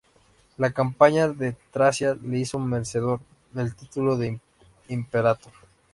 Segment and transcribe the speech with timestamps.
[0.57, 3.19] La campaña de Tracia le hizo merecedor
[3.53, 4.39] del título de
[4.87, 5.53] "imperator".